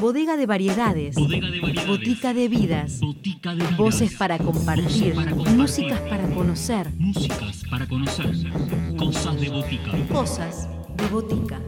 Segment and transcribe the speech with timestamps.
[0.00, 1.14] Bodega de variedades.
[1.16, 1.88] Bodega de variedades.
[1.88, 3.00] Botica de vidas.
[3.00, 3.76] Botica de vidas.
[3.76, 5.14] Voces para compartir.
[5.14, 5.56] Voces para compartir.
[5.56, 6.92] Músicas para conocer.
[6.96, 8.32] Músicas para conocer.
[8.96, 9.90] Cosas de botica.
[10.08, 11.60] Cosas de botica.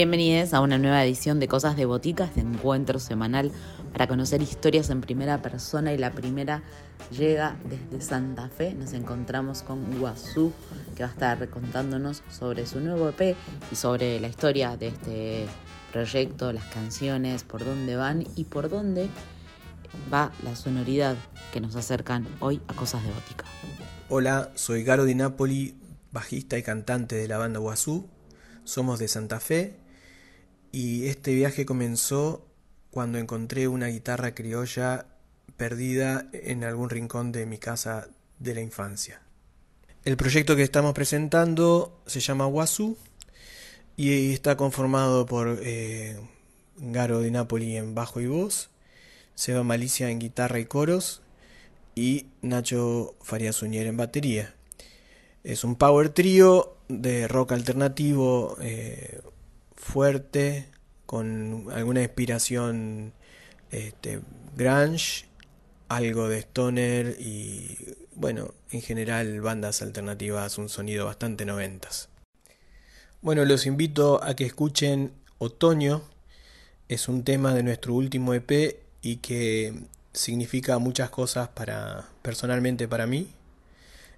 [0.00, 3.52] Bienvenidos a una nueva edición de Cosas de Botica, este encuentro semanal
[3.92, 6.62] para conocer historias en primera persona y la primera
[7.10, 8.72] llega desde Santa Fe.
[8.72, 10.54] Nos encontramos con Guazú,
[10.96, 13.36] que va a estar contándonos sobre su nuevo EP
[13.70, 15.46] y sobre la historia de este
[15.92, 19.10] proyecto, las canciones, por dónde van y por dónde
[20.10, 21.14] va la sonoridad
[21.52, 23.44] que nos acercan hoy a Cosas de Botica.
[24.08, 25.78] Hola, soy Garo Di Napoli,
[26.10, 28.08] bajista y cantante de la banda Guazú.
[28.64, 29.79] Somos de Santa Fe
[30.72, 32.46] y este viaje comenzó
[32.90, 35.06] cuando encontré una guitarra criolla
[35.56, 39.20] perdida en algún rincón de mi casa de la infancia.
[40.04, 42.96] El proyecto que estamos presentando se llama Guazú
[43.96, 46.18] y está conformado por eh,
[46.78, 48.70] Garo Di Napoli en bajo y voz,
[49.34, 51.20] Seba Malicia en guitarra y coros
[51.94, 54.54] y Nacho Farías Uñer en batería.
[55.44, 59.20] Es un power trío de rock alternativo eh,
[59.80, 60.66] fuerte,
[61.06, 63.12] con alguna inspiración
[63.70, 64.20] este,
[64.56, 65.26] grunge,
[65.88, 72.08] algo de stoner y bueno, en general bandas alternativas, un sonido bastante noventas.
[73.22, 76.02] Bueno, los invito a que escuchen Otoño,
[76.88, 79.74] es un tema de nuestro último EP y que
[80.12, 83.32] significa muchas cosas para personalmente para mí.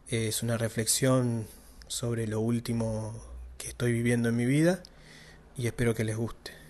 [0.08, 1.46] Es una reflexión
[1.86, 3.14] sobre lo último
[3.58, 4.83] que estoy viviendo en mi vida
[5.56, 6.61] y espero que les guste.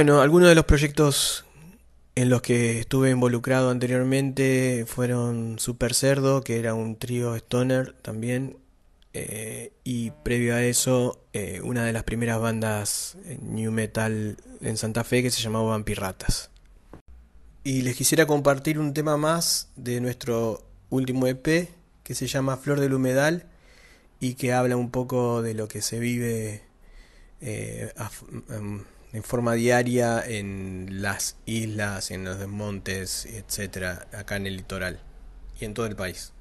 [0.00, 1.44] Bueno, algunos de los proyectos
[2.14, 8.56] en los que estuve involucrado anteriormente fueron Super Cerdo, que era un trío stoner también,
[9.12, 15.04] eh, y previo a eso eh, una de las primeras bandas new metal en Santa
[15.04, 16.48] Fe que se llamaba Vampirratas.
[17.62, 21.68] Y les quisiera compartir un tema más de nuestro último EP
[22.04, 23.44] que se llama Flor del Humedal
[24.18, 26.62] y que habla un poco de lo que se vive
[27.42, 27.92] eh,
[29.12, 35.00] en forma diaria en las islas, en los montes, etcétera, acá en el litoral
[35.60, 36.32] y en todo el país.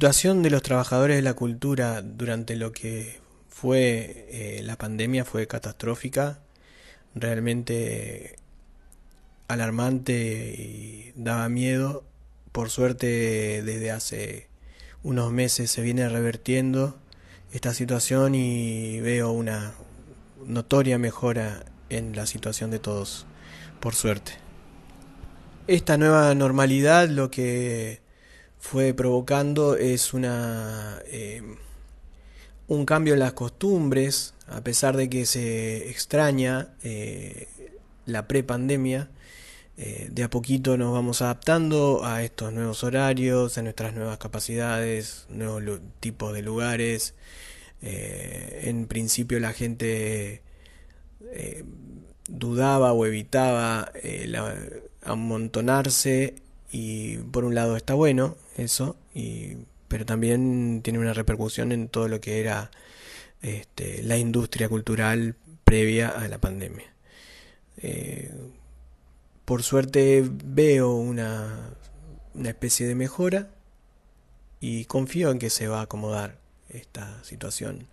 [0.00, 5.46] Situación de los trabajadores de la cultura durante lo que fue eh, la pandemia fue
[5.46, 6.40] catastrófica,
[7.14, 8.36] realmente
[9.46, 10.14] alarmante
[10.58, 12.02] y daba miedo.
[12.50, 14.48] Por suerte desde hace
[15.02, 16.98] unos meses se viene revertiendo
[17.52, 19.74] esta situación y veo una
[20.46, 23.26] notoria mejora en la situación de todos,
[23.80, 24.32] por suerte.
[25.66, 28.00] Esta nueva normalidad lo que
[28.60, 31.42] fue provocando es una eh,
[32.70, 37.48] un cambio en las costumbres, a pesar de que se extraña eh,
[38.06, 39.10] la prepandemia,
[39.76, 45.26] eh, de a poquito nos vamos adaptando a estos nuevos horarios, a nuestras nuevas capacidades,
[45.30, 47.14] nuevos tipos de lugares.
[47.82, 50.42] Eh, en principio la gente
[52.28, 53.92] dudaba o evitaba
[55.02, 56.36] amontonarse
[56.70, 59.56] y por un lado está bueno eso, y,
[59.88, 62.70] pero también tiene una repercusión en todo lo que era
[63.42, 65.34] este, la industria cultural
[65.64, 66.92] previa a la pandemia.
[67.78, 68.30] Eh,
[69.44, 71.70] por suerte veo una,
[72.34, 73.48] una especie de mejora
[74.60, 76.36] y confío en que se va a acomodar
[76.68, 77.88] esta situación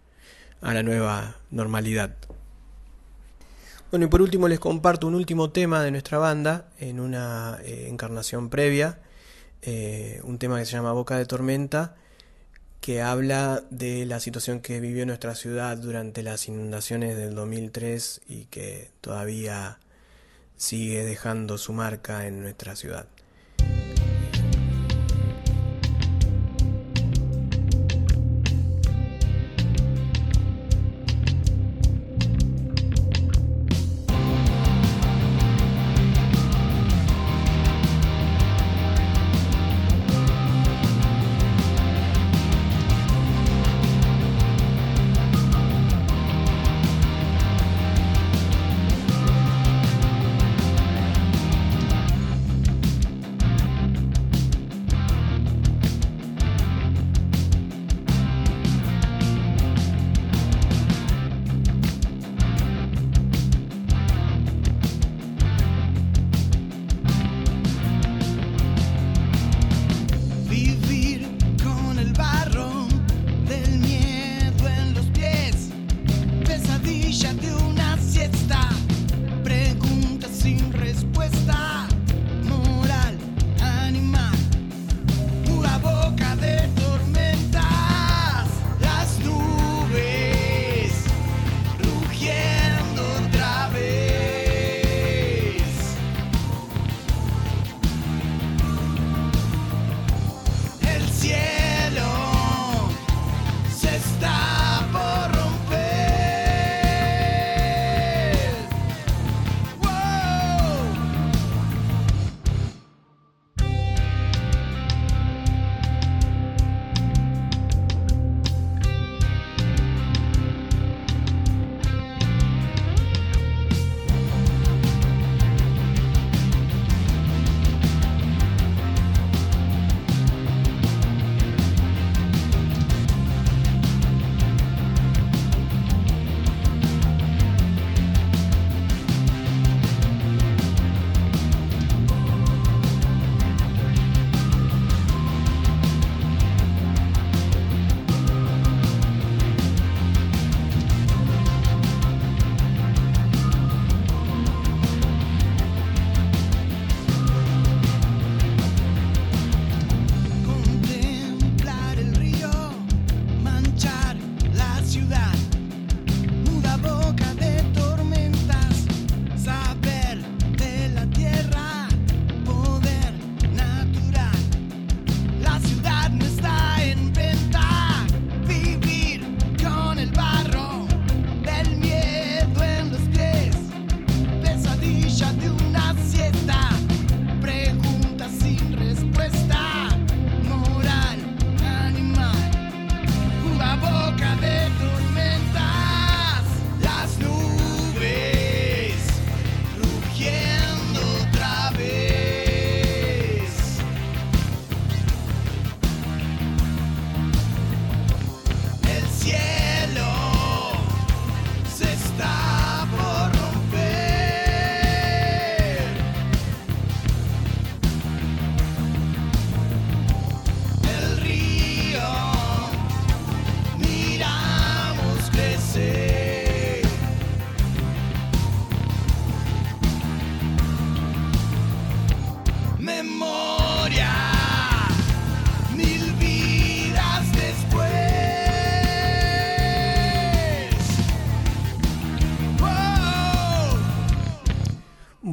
[0.62, 2.16] a la nueva normalidad.
[3.90, 7.88] Bueno, y por último les comparto un último tema de nuestra banda en una eh,
[7.88, 9.00] encarnación previa,
[9.62, 11.96] eh, un tema que se llama Boca de Tormenta,
[12.82, 18.46] que habla de la situación que vivió nuestra ciudad durante las inundaciones del 2003 y
[18.46, 19.80] que todavía
[20.58, 23.08] sigue dejando su marca en nuestra ciudad.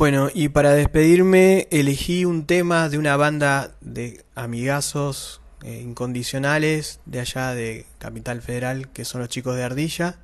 [0.04, 7.20] Bueno, y para despedirme elegí un tema de una banda de amigazos eh, incondicionales de
[7.20, 10.16] allá de Capital Federal, que son los chicos de Ardilla,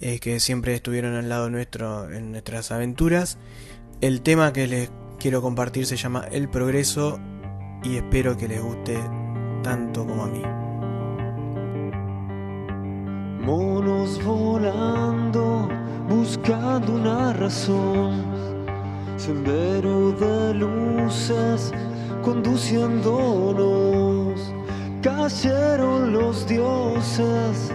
[0.00, 3.38] eh, que siempre estuvieron al lado nuestro en nuestras aventuras.
[4.00, 7.18] El tema que les quiero compartir se llama El Progreso
[7.82, 9.00] y espero que les guste
[9.64, 10.42] tanto como a mí.
[13.44, 15.68] Monos volando,
[16.08, 18.41] buscando una razón.
[19.24, 21.72] Sendero de luces,
[22.24, 24.52] conduciéndonos.
[25.00, 27.72] Cayeron los dioses,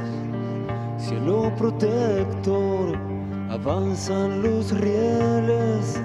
[0.97, 2.99] cielo protector.
[3.49, 6.01] Avanzan los rieles,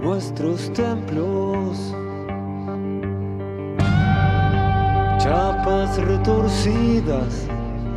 [0.00, 1.92] nuestros templos.
[5.18, 7.48] Chapas retorcidas,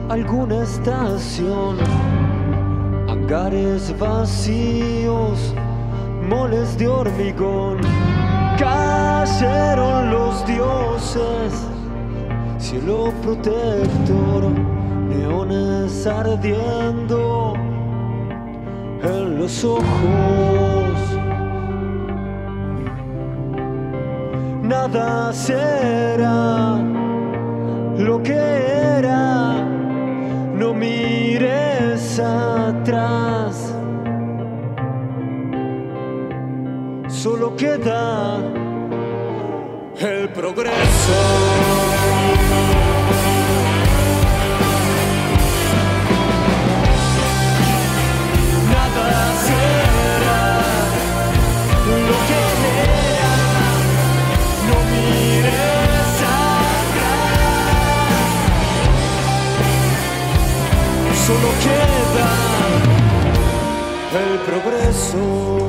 [0.09, 1.77] alguna estación,
[3.07, 5.53] hangares vacíos,
[6.29, 7.79] moles de hormigón,
[8.59, 11.67] cayeron los dioses,
[12.59, 14.51] cielo protector,
[15.09, 17.55] neones ardiendo
[19.01, 20.93] en los ojos.
[24.61, 26.77] Nada será
[27.97, 28.39] lo que
[28.99, 29.65] era,
[30.53, 33.68] no mires atrás.
[37.09, 38.37] Solo queda
[39.99, 41.19] el progreso.
[48.71, 50.43] Nada será
[52.07, 52.41] lo que
[52.79, 53.35] era,
[54.67, 57.25] no mires atrás.
[61.25, 62.29] Solo queda
[64.21, 65.68] el progreso.